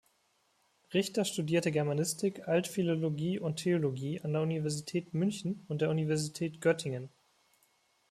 Richter 0.95 1.25
studierte 1.25 1.71
Germanistik, 1.71 2.47
Altphilologie 2.47 3.37
und 3.39 3.57
Theologie 3.57 4.19
an 4.21 4.33
der 4.33 4.41
Universität 4.41 5.13
München 5.13 5.63
und 5.67 5.81
der 5.81 5.91
Universität 5.91 6.59
Göttingen. 6.59 7.09